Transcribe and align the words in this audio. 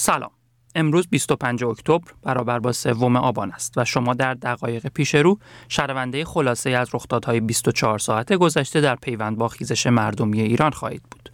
سلام 0.00 0.30
امروز 0.74 1.08
25 1.08 1.64
اکتبر 1.64 2.12
برابر 2.22 2.58
با 2.58 2.72
سوم 2.72 3.16
آبان 3.16 3.52
است 3.52 3.78
و 3.78 3.84
شما 3.84 4.14
در 4.14 4.34
دقایق 4.34 4.86
پیش 4.86 5.14
رو 5.14 5.38
شنونده 5.68 6.24
خلاصه 6.24 6.70
از 6.70 6.94
رخدادهای 6.94 7.40
24 7.40 7.98
ساعت 7.98 8.32
گذشته 8.32 8.80
در 8.80 8.96
پیوند 8.96 9.38
با 9.38 9.48
خیزش 9.48 9.86
مردمی 9.86 10.40
ایران 10.40 10.70
خواهید 10.70 11.02
بود. 11.10 11.32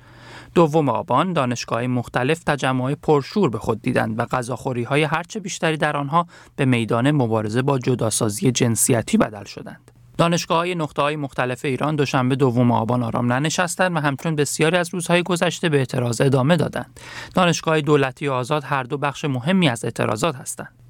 دوم 0.55 0.89
آبان 0.89 1.33
دانشگاه 1.33 1.87
مختلف 1.87 2.45
تجمع 2.45 2.95
پرشور 2.95 3.51
به 3.51 3.59
خود 3.59 3.83
دیدند 3.83 4.19
و 4.19 4.25
غذاخوری 4.25 4.83
های 4.83 5.03
هرچه 5.03 5.41
بیشتری 5.41 5.77
در 5.77 5.97
آنها 5.97 6.27
به 6.57 6.65
میدان 6.65 7.11
مبارزه 7.11 7.63
با 7.63 7.79
جداسازی 7.79 8.53
جنسیتی 8.53 9.17
بدل 9.17 9.45
شدند. 9.45 9.96
دانشگاه 10.19 10.59
های 10.59 10.75
نقطه 10.75 11.03
های 11.03 11.17
مختلف 11.17 11.65
ایران 11.65 11.97
دوشنبه 11.97 12.37
دوم 12.37 12.73
آبان 12.73 13.03
آرام 13.03 13.33
ننشستند 13.33 13.97
و 13.97 14.01
همچون 14.01 14.37
بسیاری 14.37 14.77
از 14.77 14.95
روزهای 14.95 15.23
گذشته 15.23 15.69
به 15.69 15.79
اعتراض 15.79 16.21
ادامه 16.21 16.57
دادند. 16.57 17.01
دانشگاه 17.35 17.81
دولتی 17.81 18.29
و 18.29 18.33
آزاد 18.33 18.65
هر 18.65 18.83
دو 18.83 18.99
بخش 18.99 19.25
مهمی 19.25 19.69
از 19.69 19.85
اعتراضات 19.85 20.37
هستند. 20.37 20.86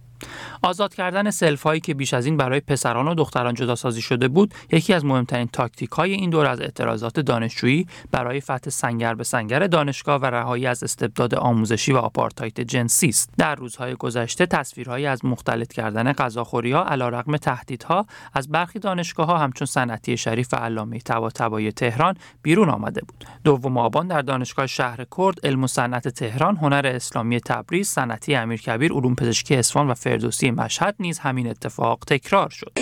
آزاد 0.63 0.95
کردن 0.95 1.31
سلف 1.31 1.63
هایی 1.63 1.81
که 1.81 1.95
پیش 1.95 2.15
از 2.15 2.27
این 2.27 2.37
برای 2.37 2.61
پسران 2.61 3.09
و 3.09 3.15
دختران 3.15 3.55
جدا 3.55 3.75
سازی 3.75 4.03
شده 4.03 4.29
بود 4.29 4.55
یکی 4.73 4.93
از 4.93 5.05
مهمترین 5.05 5.49
تاکتیک 5.53 5.91
های 5.91 6.13
این 6.13 6.31
دور 6.31 6.47
از 6.47 6.61
اعتراضات 6.61 7.21
دانشجویی 7.21 7.87
برای 8.11 8.41
فتح 8.41 8.71
سنگر 8.71 9.15
به 9.15 9.25
سنگر 9.25 9.67
دانشگاه 9.67 10.21
و 10.21 10.25
رهایی 10.25 10.67
از 10.67 10.83
استبداد 10.83 11.35
آموزشی 11.35 11.93
و 11.93 11.97
آپارتاید 11.97 12.61
جنسی 12.61 13.09
است. 13.09 13.31
در 13.39 13.55
روزهای 13.55 13.95
گذشته 13.95 14.47
تصویرهایی 14.47 15.07
از 15.07 15.25
مختلط 15.25 15.73
کردن 15.73 16.13
غذاخوری 16.13 16.73
ها 16.73 16.85
علیرغم 16.85 17.37
تهدیدها 17.37 18.07
از 18.35 18.49
برخی 18.49 18.79
دانشگاه 18.79 19.27
ها 19.27 19.39
همچون 19.39 19.67
صنعتی 19.67 20.17
شریف 20.17 20.49
و 20.53 20.57
علامه 20.57 20.99
طباطبایی 20.99 21.73
تهران 21.73 22.15
بیرون 22.43 22.69
آمده 22.69 23.01
بود. 23.09 23.25
دوم 23.45 23.79
آبان 23.79 24.07
در 24.07 24.23
دانشگاه 24.23 24.67
شهر 24.67 25.07
کرد 25.17 25.47
علم 25.47 25.65
و 25.65 25.67
صنعت 25.67 26.09
تهران 26.09 26.57
هنر 26.57 26.93
اسلامی 26.95 27.41
تبریز 27.41 27.89
صنعتی 27.89 28.35
امیرکبیر 28.35 28.93
علوم 28.93 29.15
پزشکی 29.15 29.57
اصفهان 29.57 29.91
و 29.91 29.95
فردوسی 30.07 30.51
مشهد 30.51 30.95
نیز 31.01 31.19
همین 31.19 31.49
اتفاق 31.49 32.05
تکرار 32.07 32.51
شد. 32.51 32.73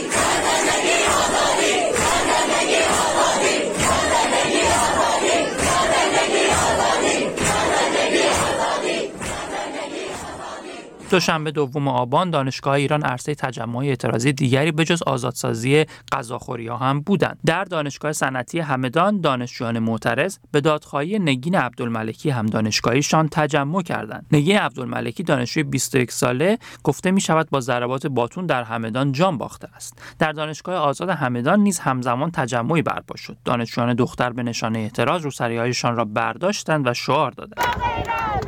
دوشنبه 11.15 11.51
دوم 11.51 11.89
آبان 11.89 12.31
دانشگاه 12.31 12.75
ایران 12.75 13.03
عرصه 13.03 13.35
تجمع 13.35 13.79
اعتراضی 13.79 14.33
دیگری 14.33 14.73
به 14.73 14.85
جز 14.85 15.03
آزادسازی 15.03 15.85
غذاخوری 16.13 16.67
ها 16.67 16.77
هم 16.77 17.01
بودند. 17.01 17.39
در 17.47 17.65
دانشگاه 17.65 18.13
صنعتی 18.13 18.61
همدان 18.61 19.21
دانشجویان 19.21 19.79
معترض 19.79 20.39
به 20.53 20.61
دادخواهی 20.61 21.19
نگین 21.19 21.55
عبدالملکی 21.55 22.31
هم 22.31 22.47
دانشگاهیشان 22.47 23.29
تجمع 23.29 23.83
کردند. 23.83 24.27
نگین 24.33 24.59
عبدالملکی 24.59 25.23
دانشجوی 25.23 25.63
21 25.63 26.13
ساله 26.13 26.59
گفته 26.85 27.11
می 27.11 27.21
شود 27.21 27.51
با 27.51 27.61
ضربات 27.61 28.07
باتون 28.07 28.47
در 28.47 28.63
همدان 28.63 29.13
جان 29.13 29.39
باخته 29.39 29.69
است. 29.77 30.03
در 30.19 30.33
دانشگاه 30.33 30.77
آزاد 30.77 31.09
همدان 31.09 31.61
نیز 31.61 31.79
همزمان 31.79 32.31
تجمعی 32.31 32.83
برپا 32.83 33.17
شد. 33.17 33.37
دانشجویان 33.45 33.95
دختر 33.95 34.31
به 34.31 34.43
نشانه 34.43 34.79
اعتراض 34.79 35.23
روسریهایشان 35.23 35.97
را 35.97 36.05
برداشتند 36.05 36.87
و 36.87 36.95
شعار 36.95 37.31
دادند. 37.31 38.44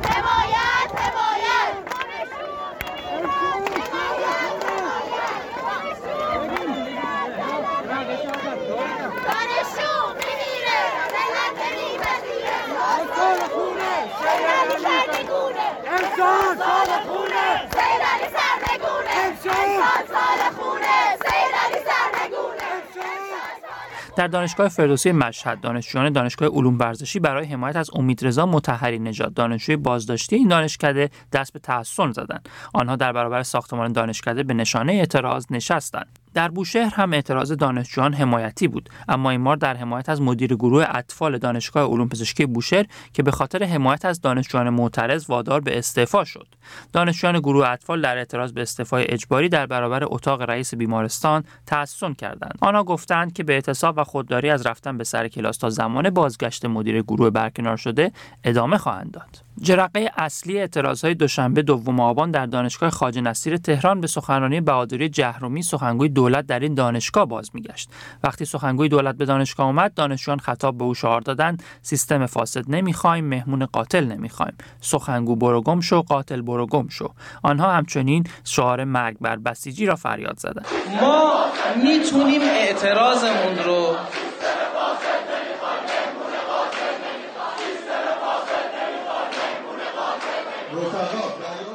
در 24.17 24.27
دانشگاه 24.27 24.69
فردوسی 24.69 25.13
مشهد 25.13 25.61
دانشجویان 25.61 26.13
دانشگاه 26.13 26.49
علوم 26.49 26.79
ورزشی 26.79 27.19
برای 27.21 27.47
حمایت 27.47 27.77
از 27.77 27.91
امیدرضا 27.95 28.47
مطهری 28.47 28.99
نژاد 28.99 29.35
دانشجوی 29.35 29.77
بازداشتی 29.77 30.37
این 30.37 30.49
دانشکده 30.49 31.11
دست 31.33 31.53
به 31.53 31.59
تحسن 31.59 32.13
زدند. 32.13 32.49
آنها 32.75 32.97
در 32.97 33.13
برابر 33.13 33.43
ساختمان 33.43 33.93
دانشکده 33.93 34.43
به 34.43 34.55
نشانه 34.55 34.93
اعتراض 34.93 35.47
نشستند. 35.51 36.19
در 36.37 36.49
بوشهر 36.49 36.95
هم 36.95 37.13
اعتراض 37.13 37.53
دانشجویان 37.53 38.15
حمایتی 38.15 38.69
بود 38.69 38.91
اما 39.09 39.31
این 39.31 39.45
بار 39.45 39.57
در 39.57 39.77
حمایت 39.77 40.09
از 40.09 40.23
مدیر 40.23 40.55
گروه 40.55 40.87
اطفال 40.89 41.39
دانشگاه 41.39 41.89
علوم 41.91 42.09
پزشکی 42.09 42.47
بوشهر 42.47 42.87
که 43.13 43.23
به 43.23 43.31
خاطر 43.31 43.65
حمایت 43.65 44.05
از 44.05 44.21
دانشجویان 44.21 44.71
معترض 44.71 45.31
وادار 45.31 45.61
به 45.61 45.79
استعفا 45.79 46.25
شد. 46.25 46.47
دانشجویان 46.93 47.39
گروه 47.39 47.69
اطفال 47.69 48.03
در 48.03 48.17
اعتراض 48.17 48.53
به 48.53 48.63
استعفای 48.63 49.05
اجباری 49.09 49.49
در 49.49 49.67
برابر 49.67 50.05
اتاق 50.05 50.43
رئیس 50.43 50.75
بیمارستان 50.75 51.45
تحسن 51.67 52.15
کردند. 52.15 52.59
آنها 52.61 52.85
گفتند 52.85 53.33
که 53.33 53.45
به 53.45 53.53
اعتصاب 53.53 53.95
و 53.99 54.05
خودداری 54.05 54.51
از 54.51 54.67
رفتن 54.67 54.99
به 54.99 55.05
سر 55.05 55.29
کلاس 55.29 55.57
تا 55.57 55.71
زمان 55.71 56.11
بازگشت 56.11 56.65
مدیر 56.65 57.03
گروه 57.03 57.31
برکنار 57.31 57.77
شده 57.77 58.13
ادامه 58.45 58.79
خواهند 58.79 59.11
داد. 59.11 59.46
جرقه 59.61 60.11
اصلی 60.17 60.69
های 61.03 61.15
دوشنبه 61.15 61.63
دوم 61.63 62.01
آبان 62.01 62.31
در 62.31 62.47
دانشگاه 62.47 62.91
خواجه 62.91 63.21
نصیر 63.21 63.57
تهران 63.57 64.01
به 64.01 64.07
سخنرانی 64.07 64.61
بهادری 64.61 65.09
جهرومی 65.09 65.63
سخنگوی 65.63 66.09
دولت 66.09 66.47
در 66.47 66.61
این 66.61 66.75
دانشگاه 66.75 67.25
باز 67.25 67.51
میگشت. 67.55 67.91
وقتی 68.25 68.45
سخنگوی 68.45 68.89
دولت 68.89 69.15
به 69.15 69.25
دانشگاه 69.25 69.67
آمد 69.67 69.95
دانشجویان 69.95 70.39
خطاب 70.39 70.79
به 70.79 70.85
او 70.85 70.95
شعار 70.95 71.21
دادند 71.21 71.63
سیستم 71.83 72.27
فاسد 72.27 72.65
نمی‌خوایم 72.69 73.25
مهمون 73.25 73.67
قاتل 73.67 74.05
نمی‌خوایم. 74.05 74.55
سخنگو 74.81 75.37
برو 75.37 75.63
گم 75.63 75.81
شو 75.81 76.03
قاتل 76.03 76.41
برو 76.41 76.67
گم 76.67 76.89
شو. 76.89 77.11
آنها 77.43 77.73
همچنین 77.73 78.25
شعار 78.45 78.85
مرگ 78.85 79.17
بر 79.21 79.37
بسیجی 79.37 79.87
را 79.87 79.97
فریاد 79.97 80.39
زدند. 80.39 80.67
ما 81.01 81.45
می‌تونیم 81.85 82.41
اعتراضمون 82.43 83.59
رو 83.67 83.97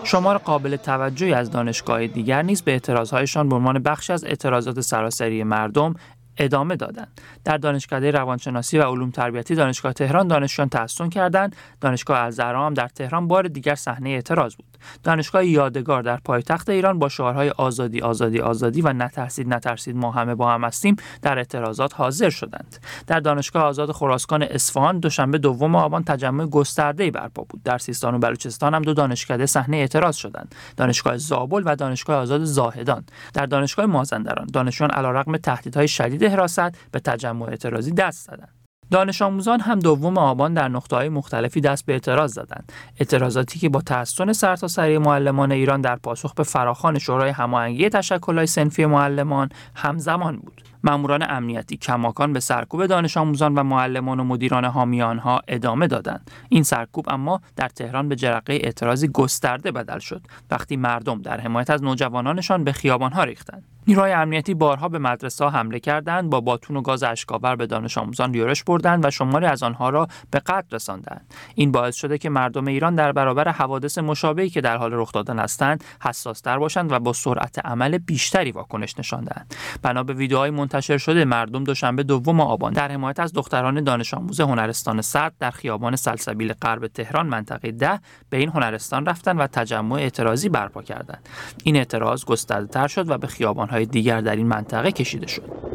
شمار 0.03 0.37
قابل 0.37 0.75
توجهی 0.75 1.33
از 1.33 1.51
دانشگاه 1.51 2.07
دیگر 2.07 2.41
نیز 2.41 2.61
به 2.61 2.71
اعتراضهایشان 2.71 3.49
به 3.49 3.55
عنوان 3.55 3.79
بخشی 3.79 4.13
از 4.13 4.23
اعتراضات 4.23 4.81
سراسری 4.81 5.43
مردم 5.43 5.95
ادامه 6.37 6.75
دادند. 6.75 7.21
در 7.43 7.57
دانشکده 7.57 8.11
روانشناسی 8.11 8.77
و 8.77 8.83
علوم 8.83 9.11
تربیتی 9.11 9.55
دانشگاه 9.55 9.93
تهران 9.93 10.27
دانشجویان 10.27 10.69
تحسن 10.69 11.09
کردند. 11.09 11.55
دانشگاه 11.81 12.19
الزهرا 12.19 12.65
هم 12.65 12.73
در 12.73 12.87
تهران 12.87 13.27
بار 13.27 13.47
دیگر 13.47 13.75
صحنه 13.75 14.09
اعتراض 14.09 14.55
بود. 14.55 14.70
دانشگاه 15.03 15.45
یادگار 15.45 16.01
در 16.01 16.17
پایتخت 16.17 16.69
ایران 16.69 16.99
با 16.99 17.09
شعارهای 17.09 17.49
آزادی 17.49 18.01
آزادی 18.01 18.39
آزادی 18.39 18.81
و 18.81 18.93
نترسید 18.93 19.47
نترسید 19.47 19.95
ما 19.95 20.11
همه 20.11 20.35
با 20.35 20.51
هم 20.51 20.63
هستیم 20.63 20.95
در 21.21 21.37
اعتراضات 21.37 21.95
حاضر 21.95 22.29
شدند. 22.29 22.77
در 23.07 23.19
دانشگاه 23.19 23.63
آزاد 23.63 23.91
خراسان 23.91 24.43
اصفهان 24.43 24.99
دوشنبه 24.99 25.37
دوم 25.37 25.75
آبان 25.75 26.03
تجمع 26.03 26.45
گسترده‌ای 26.45 27.11
برپا 27.11 27.45
بود. 27.49 27.63
در 27.63 27.77
سیستان 27.77 28.15
و 28.15 28.19
بلوچستان 28.19 28.73
هم 28.73 28.81
دو 28.81 28.93
دانشکده 28.93 29.45
صحنه 29.45 29.77
اعتراض 29.77 30.15
شدند 30.15 30.55
دانشگاه 30.77 31.17
زابل 31.17 31.63
و 31.65 31.75
دانشگاه 31.75 32.15
آزاد 32.15 32.43
زاهدان. 32.43 33.03
در 33.33 33.45
دانشگاه 33.45 33.85
مازندران 33.85 34.47
دانشجویان 34.53 34.91
علیرغم 34.91 35.37
تهدیدهای 35.37 35.87
شدید 35.87 36.23
حراست 36.23 36.91
به 36.91 36.99
تجمع 36.99 37.45
اعتراضی 37.45 37.91
دست 37.91 38.27
زدند. 38.27 38.60
دانش 38.91 39.21
آموزان 39.21 39.59
هم 39.59 39.79
دوم 39.79 40.17
آبان 40.17 40.53
در 40.53 40.71
های 40.91 41.09
مختلفی 41.09 41.61
دست 41.61 41.85
به 41.85 41.93
اعتراض 41.93 42.33
زدند. 42.33 42.71
اعتراضاتی 42.99 43.59
که 43.59 43.69
با 43.69 43.81
تحسن 43.81 44.33
سرتاسری 44.33 44.97
معلمان 44.97 45.51
ایران 45.51 45.81
در 45.81 45.95
پاسخ 45.95 46.33
به 46.33 46.43
فراخوان 46.43 46.99
شورای 46.99 47.29
هماهنگی 47.29 47.89
تشکل‌های 47.89 48.47
سنفی 48.47 48.85
معلمان 48.85 49.49
همزمان 49.75 50.37
بود. 50.37 50.70
ماموران 50.83 51.25
امنیتی 51.29 51.77
کماکان 51.77 52.33
به 52.33 52.39
سرکوب 52.39 52.85
دانش 52.85 53.17
آموزان 53.17 53.55
و 53.55 53.63
معلمان 53.63 54.19
و 54.19 54.23
مدیران 54.23 54.65
حامی 54.65 55.01
آنها 55.01 55.41
ادامه 55.47 55.87
دادند. 55.87 56.31
این 56.49 56.63
سرکوب 56.63 57.05
اما 57.09 57.41
در 57.55 57.67
تهران 57.67 58.09
به 58.09 58.15
جرقه 58.15 58.53
اعتراضی 58.53 59.07
گسترده 59.07 59.71
بدل 59.71 59.99
شد. 59.99 60.21
وقتی 60.51 60.75
مردم 60.75 61.21
در 61.21 61.39
حمایت 61.39 61.69
از 61.69 61.83
نوجوانانشان 61.83 62.63
به 62.63 62.71
خیابانها 62.71 63.23
ریختند. 63.23 63.63
نیروهای 63.87 64.11
امنیتی 64.11 64.53
بارها 64.53 64.89
به 64.89 64.99
مدرسه 64.99 65.45
حمله 65.45 65.79
کردند 65.79 66.29
با 66.29 66.41
باتون 66.41 66.77
و 66.77 66.81
گاز 66.81 67.03
اشکاور 67.03 67.55
به 67.55 67.67
دانش 67.67 67.97
آموزان 67.97 68.33
یورش 68.33 68.63
بردند 68.63 69.05
و 69.05 69.11
شماری 69.11 69.45
از 69.45 69.63
آنها 69.63 69.89
را 69.89 70.07
به 70.31 70.39
قتل 70.39 70.75
رساندند. 70.75 71.33
این 71.55 71.71
باعث 71.71 71.95
شده 71.95 72.17
که 72.17 72.29
مردم 72.29 72.67
ایران 72.67 72.95
در 72.95 73.11
برابر 73.11 73.47
حوادث 73.47 73.97
مشابهی 73.97 74.49
که 74.49 74.61
در 74.61 74.77
حال 74.77 74.93
رخ 74.93 75.11
دادن 75.11 75.39
هستند 75.39 75.83
حساستر 76.03 76.59
باشند 76.59 76.91
و 76.91 76.99
با 76.99 77.13
سرعت 77.13 77.65
عمل 77.65 77.97
بیشتری 77.97 78.51
واکنش 78.51 78.99
نشان 78.99 79.23
دهند 79.23 79.55
بنا 79.81 80.03
به 80.03 80.13
ویدیوهای 80.13 80.51
منتشر 80.73 80.97
شده. 80.97 81.25
مردم 81.25 81.63
دوشنبه 81.63 82.03
دوم 82.03 82.41
آبان. 82.41 82.73
در 82.73 82.91
حمایت 82.91 83.19
از 83.19 83.33
دختران 83.33 83.83
دانش 83.83 84.13
آموز 84.13 84.39
هنرستان 84.39 85.01
صد 85.01 85.33
در 85.39 85.51
خیابان 85.51 85.95
سلسبیل 85.95 86.53
غرب 86.53 86.87
تهران 86.87 87.27
منطقه 87.27 87.71
ده 87.71 87.99
به 88.29 88.37
این 88.37 88.49
هنرستان 88.49 89.05
رفتند 89.05 89.39
و 89.39 89.47
تجمع 89.47 89.95
اعتراضی 89.95 90.49
برپا 90.49 90.81
کردند. 90.81 91.29
این 91.63 91.75
اعتراض 91.75 92.25
گسترده 92.25 92.87
شد 92.87 93.09
و 93.09 93.17
به 93.17 93.27
خیابانهای 93.27 93.85
دیگر 93.85 94.21
در 94.21 94.35
این 94.35 94.47
منطقه 94.47 94.91
کشیده 94.91 95.27
شد. 95.27 95.70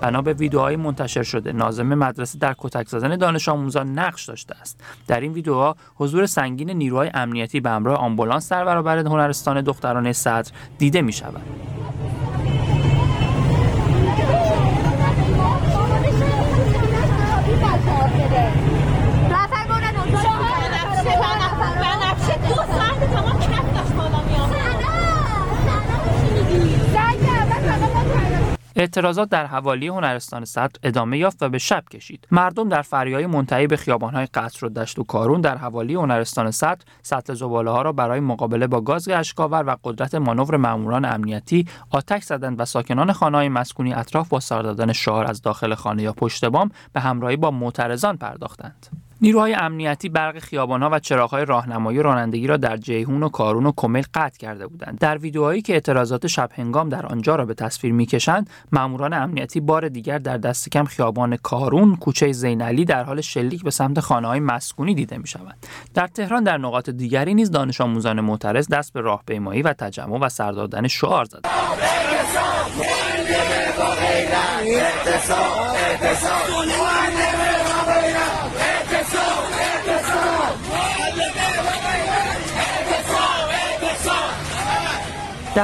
بنا 0.00 0.22
به 0.22 0.32
ویدیوهای 0.32 0.76
منتشر 0.76 1.22
شده 1.22 1.52
ناظم 1.52 1.94
مدرسه 1.94 2.38
در 2.38 2.54
کتک 2.58 2.88
زدن 2.88 3.16
دانش 3.16 3.48
آموزان 3.48 3.98
نقش 3.98 4.24
داشته 4.24 4.54
است 4.60 4.80
در 5.06 5.20
این 5.20 5.32
ویدیوها 5.32 5.76
حضور 5.94 6.26
سنگین 6.26 6.70
نیروهای 6.70 7.10
امنیتی 7.14 7.60
به 7.60 7.70
همراه 7.70 7.98
آمبولانس 7.98 8.52
در 8.52 8.64
برابر 8.64 8.98
هنرستان 8.98 9.60
دخترانه 9.60 10.12
صدر 10.12 10.52
دیده 10.78 11.02
می 11.02 11.12
شود. 11.12 11.42
اعتراضات 28.76 29.28
در 29.28 29.46
حوالی 29.46 29.88
هنرستان 29.88 30.44
صدر 30.44 30.78
ادامه 30.82 31.18
یافت 31.18 31.42
و 31.42 31.48
به 31.48 31.58
شب 31.58 31.84
کشید. 31.90 32.28
مردم 32.30 32.68
در 32.68 32.82
فریای 32.82 33.26
منتهی 33.26 33.66
به 33.66 33.76
خیابانهای 33.76 34.26
قصر 34.26 34.66
و 34.66 34.68
دشت 34.68 34.98
و 34.98 35.04
کارون 35.04 35.40
در 35.40 35.56
حوالی 35.56 35.94
هنرستان 35.94 36.50
صدر 36.50 36.80
سطل 37.02 37.34
زباله 37.34 37.70
ها 37.70 37.82
را 37.82 37.92
برای 37.92 38.20
مقابله 38.20 38.66
با 38.66 38.80
گاز 38.80 39.08
اشکاور 39.08 39.64
و 39.66 39.76
قدرت 39.84 40.14
مانور 40.14 40.56
ماموران 40.56 41.04
امنیتی 41.04 41.66
آتش 41.90 42.22
زدند 42.22 42.60
و 42.60 42.64
ساکنان 42.64 43.12
خانه‌های 43.12 43.48
مسکونی 43.48 43.94
اطراف 43.94 44.28
با 44.28 44.40
سر 44.40 44.62
دادن 44.62 44.92
شعار 44.92 45.26
از 45.26 45.42
داخل 45.42 45.74
خانه 45.74 46.02
یا 46.02 46.12
پشت 46.12 46.44
بام 46.44 46.70
به 46.92 47.00
همراهی 47.00 47.36
با 47.36 47.50
معترضان 47.50 48.16
پرداختند. 48.16 49.05
نیروهای 49.20 49.54
امنیتی 49.54 50.08
برق 50.08 50.38
خیابانها 50.38 50.90
و 50.92 50.98
چراغهای 50.98 51.44
راهنمایی 51.44 52.02
رانندگی 52.02 52.46
را 52.46 52.56
در 52.56 52.76
جیهون 52.76 53.22
و 53.22 53.28
کارون 53.28 53.66
و 53.66 53.72
کمل 53.76 54.02
قطع 54.14 54.38
کرده 54.38 54.66
بودند 54.66 54.98
در 54.98 55.18
ویدیوهایی 55.18 55.62
که 55.62 55.72
اعتراضات 55.72 56.26
شب 56.26 56.50
هنگام 56.54 56.88
در 56.88 57.06
آنجا 57.06 57.36
را 57.36 57.44
به 57.44 57.54
تصویر 57.54 57.92
می‌کشند 57.92 58.50
ماموران 58.72 59.12
امنیتی 59.12 59.60
بار 59.60 59.88
دیگر 59.88 60.18
در 60.18 60.36
دست 60.36 60.68
کم 60.68 60.84
خیابان 60.84 61.36
کارون 61.36 61.96
کوچه 61.96 62.32
زینعلی 62.32 62.84
در 62.84 63.04
حال 63.04 63.20
شلیک 63.20 63.62
به 63.62 63.70
سمت 63.70 64.00
خانه 64.00 64.28
های 64.28 64.40
مسکونی 64.40 64.94
دیده 64.94 65.18
می 65.18 65.26
شوند. 65.26 65.66
در 65.94 66.06
تهران 66.06 66.44
در 66.44 66.58
نقاط 66.58 66.90
دیگری 66.90 67.34
نیز 67.34 67.50
دانش 67.50 67.80
آموزان 67.80 68.20
معترض 68.20 68.68
دست 68.68 68.92
به 68.92 69.00
راهپیمایی 69.00 69.62
و 69.62 69.72
تجمع 69.72 70.18
و 70.18 70.28
سردادن 70.28 70.88
شعار 70.88 71.24
زدند. 71.24 71.46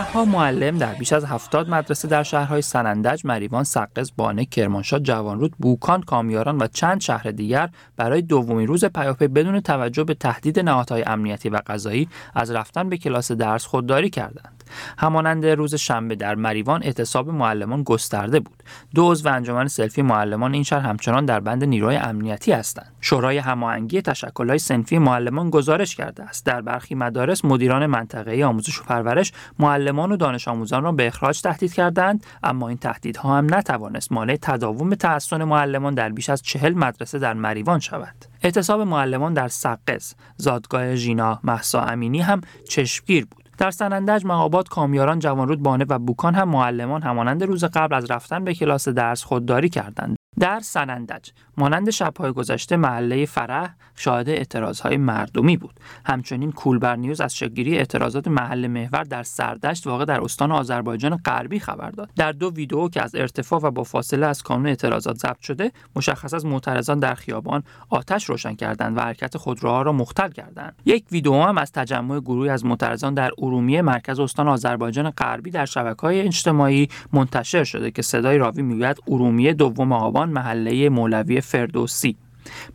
ها 0.00 0.24
معلم 0.24 0.78
در 0.78 0.94
بیش 0.94 1.12
از 1.12 1.24
هفتاد 1.24 1.68
مدرسه 1.68 2.08
در 2.08 2.22
شهرهای 2.22 2.62
سنندج، 2.62 3.26
مریوان، 3.26 3.64
سقز، 3.64 4.12
بانه، 4.16 4.44
کرمانشاه، 4.44 5.00
جوانرود، 5.00 5.52
بوکان، 5.58 6.02
کامیاران 6.02 6.58
و 6.58 6.66
چند 6.66 7.00
شهر 7.00 7.30
دیگر 7.30 7.68
برای 7.96 8.22
دومین 8.22 8.66
روز 8.66 8.84
پیاپی 8.84 9.28
بدون 9.28 9.60
توجه 9.60 10.04
به 10.04 10.14
تهدید 10.14 10.60
نهادهای 10.60 11.02
امنیتی 11.02 11.48
و 11.48 11.60
قضایی 11.66 12.08
از 12.34 12.50
رفتن 12.50 12.88
به 12.88 12.96
کلاس 12.96 13.32
درس 13.32 13.66
خودداری 13.66 14.10
کردند. 14.10 14.64
همانند 14.98 15.46
روز 15.46 15.74
شنبه 15.74 16.14
در 16.14 16.34
مریوان 16.34 16.82
اعتصاب 16.82 17.28
معلمان 17.28 17.82
گسترده 17.82 18.40
بود. 18.40 18.62
دو 18.94 19.14
و 19.24 19.28
انجمن 19.28 19.68
سلفی 19.68 20.02
معلمان 20.02 20.54
این 20.54 20.62
شهر 20.62 20.80
همچنان 20.80 21.24
در 21.24 21.40
بند 21.40 21.64
نیروی 21.64 21.96
امنیتی 21.96 22.52
هستند. 22.52 22.92
شورای 23.00 23.38
هماهنگی 23.38 24.02
تشکلهای 24.02 24.58
سنفی 24.58 24.98
معلمان 24.98 25.50
گزارش 25.50 25.96
کرده 25.96 26.22
است. 26.22 26.46
در 26.46 26.60
برخی 26.60 26.94
مدارس 26.94 27.44
مدیران 27.44 27.86
منطقه 27.86 28.44
آموزش 28.44 28.80
و 28.80 28.84
پرورش 28.84 29.32
معلمان 29.58 29.81
و 29.90 30.16
دانش 30.16 30.48
آموزان 30.48 30.82
را 30.82 30.92
به 30.92 31.06
اخراج 31.06 31.40
تهدید 31.40 31.72
کردند 31.72 32.26
اما 32.42 32.68
این 32.68 32.78
تهدیدها 32.78 33.38
هم 33.38 33.54
نتوانست 33.54 34.12
مانع 34.12 34.36
تداوم 34.42 34.94
تحسن 34.94 35.44
معلمان 35.44 35.94
در 35.94 36.08
بیش 36.08 36.30
از 36.30 36.42
چهل 36.42 36.74
مدرسه 36.74 37.18
در 37.18 37.34
مریوان 37.34 37.80
شود. 37.80 38.14
اعتصاب 38.42 38.80
معلمان 38.80 39.34
در 39.34 39.48
سقز 39.48 40.14
زادگاه 40.36 40.94
ژینا 40.94 41.40
محسا 41.44 41.80
امینی 41.80 42.20
هم 42.20 42.40
چشمگیر 42.68 43.26
بود. 43.30 43.42
در 43.58 43.70
سنندج 43.70 44.24
مهاباد 44.24 44.68
کامیاران 44.68 45.18
جوانرود 45.18 45.62
بانه 45.62 45.84
و 45.88 45.98
بوکان 45.98 46.34
هم 46.34 46.48
معلمان 46.48 47.02
همانند 47.02 47.42
روز 47.42 47.64
قبل 47.64 47.94
از 47.94 48.10
رفتن 48.10 48.44
به 48.44 48.54
کلاس 48.54 48.88
درس 48.88 49.24
خودداری 49.24 49.68
کردند. 49.68 50.21
در 50.42 50.60
سنندج 50.60 51.30
مانند 51.56 51.90
شبهای 51.90 52.32
گذشته 52.32 52.76
محله 52.76 53.26
فرح 53.26 53.74
شاهد 53.96 54.28
اعتراضهای 54.28 54.96
مردمی 54.96 55.56
بود. 55.56 55.80
همچنین 56.06 56.52
کولبر 56.52 56.96
نیوز 56.96 57.20
از 57.20 57.36
شکلگیری 57.36 57.78
اعتراضات 57.78 58.28
محل 58.28 58.66
محور 58.66 59.04
در 59.04 59.22
سردشت 59.22 59.86
واقع 59.86 60.04
در 60.04 60.20
استان 60.20 60.52
آذربایجان 60.52 61.16
غربی 61.16 61.58
خبر 61.58 61.90
داد. 61.90 62.10
در 62.16 62.32
دو 62.32 62.52
ویدیو 62.54 62.88
که 62.88 63.02
از 63.02 63.14
ارتفاع 63.14 63.60
و 63.62 63.70
با 63.70 63.84
فاصله 63.84 64.26
از 64.26 64.42
کانون 64.42 64.66
اعتراضات 64.66 65.16
ضبط 65.16 65.40
شده 65.40 65.72
مشخص 65.96 66.34
از 66.34 66.46
معترضان 66.46 66.98
در 66.98 67.14
خیابان 67.14 67.62
آتش 67.88 68.24
روشن 68.24 68.54
کردند 68.54 68.98
و 68.98 69.00
حرکت 69.00 69.36
خودروها 69.36 69.82
را 69.82 69.92
مختل 69.92 70.30
کردند. 70.30 70.74
یک 70.84 71.04
ویدیو 71.12 71.42
هم 71.42 71.58
از 71.58 71.72
تجمع 71.72 72.20
گروهی 72.20 72.50
از 72.50 72.64
معترضان 72.64 73.14
در 73.14 73.30
ارومیه 73.38 73.82
مرکز 73.82 74.20
استان 74.20 74.48
آذربایجان 74.48 75.10
غربی 75.10 75.50
در 75.50 75.66
شبکه‌های 75.66 76.20
اجتماعی 76.20 76.88
منتشر 77.12 77.64
شده 77.64 77.90
که 77.90 78.02
صدای 78.02 78.38
راوی 78.38 78.62
می‌گوید 78.62 78.96
ارومیه 79.08 79.52
دوم 79.52 79.92
آبان 79.92 80.31
محله 80.32 80.88
مولوی 80.88 81.40
فردوسی. 81.40 82.16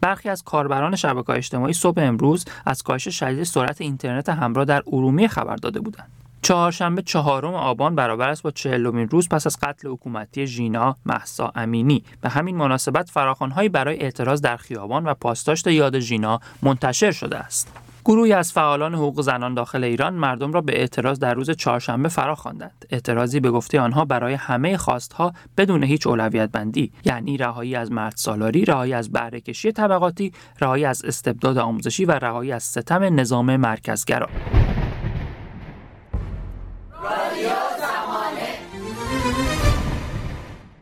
برخی 0.02 0.30
از 0.30 0.44
کاربران 0.44 0.96
شبکه 0.96 1.30
اجتماعی 1.30 1.74
صبح 1.74 2.02
امروز 2.02 2.46
از 2.66 2.84
کاهش 2.84 3.08
شدید 3.08 3.44
سرعت 3.44 3.82
اینترنت 3.82 4.30
همراه 4.30 4.66
در 4.66 4.84
ارومیه 4.88 5.28
خبر 5.28 5.56
داده 5.56 5.80
بودند. 5.80 6.12
چهارشنبه 6.42 7.02
چهارم 7.02 7.54
آبان 7.54 7.96
برابر 7.96 8.30
است 8.30 8.44
با 8.44 8.52
چهلمین 8.52 9.10
روز 9.10 9.30
پس 9.30 9.48
از 9.48 9.58
قتل 9.62 9.88
حکومتی 9.88 10.48
ژینا 10.48 10.96
محسا 11.06 11.52
امینی. 11.56 12.04
به 12.22 12.30
همین 12.30 12.58
مناسبت 12.58 13.10
فراخوانهایی 13.10 13.70
برای 13.70 14.00
اعتراض 14.00 14.42
در 14.42 14.58
خیابان 14.58 15.06
و 15.06 15.14
پاسداشت 15.14 15.68
یاد 15.68 16.00
ژینا 16.00 16.40
منتشر 16.62 17.12
شده 17.12 17.38
است. 17.38 17.87
گروهی 18.08 18.34
از 18.34 18.54
فعالان 18.54 18.96
حقوق 18.96 19.22
زنان 19.22 19.54
داخل 19.54 19.84
ایران 19.84 20.14
مردم 20.14 20.54
را 20.54 20.62
به 20.62 20.80
اعتراض 20.80 21.20
در 21.20 21.34
روز 21.34 21.52
چهارشنبه 21.52 22.10
فرا 22.10 22.36
خواندند. 22.36 22.86
اعتراضی 22.90 23.40
به 23.40 23.52
گفته 23.52 23.80
آنها 23.80 24.06
برای 24.06 24.34
همه 24.34 24.78
خواستها 24.78 25.34
بدون 25.58 25.84
هیچ 25.84 26.08
اولویت 26.08 26.50
بندی 26.52 26.92
یعنی 27.06 27.38
رهایی 27.38 27.76
از 27.76 27.92
مرد 27.92 28.14
سالاری 28.16 28.66
رهایی 28.66 28.94
از 28.94 29.12
بهره 29.12 29.42
طبقاتی 29.76 30.32
رهایی 30.62 30.86
از 30.86 31.06
استبداد 31.06 31.58
آموزشی 31.58 32.06
و 32.06 32.12
رهایی 32.12 32.52
از 32.52 32.64
ستم 32.64 33.20
نظام 33.20 33.56
مرکزگرا. 33.56 34.28